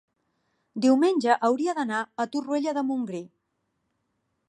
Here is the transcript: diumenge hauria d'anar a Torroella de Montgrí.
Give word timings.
diumenge 0.85 1.35
hauria 1.49 1.77
d'anar 1.81 2.01
a 2.25 2.29
Torroella 2.37 2.77
de 2.79 2.85
Montgrí. 2.91 3.25